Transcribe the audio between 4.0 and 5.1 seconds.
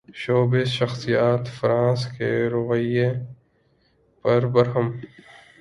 پر برہم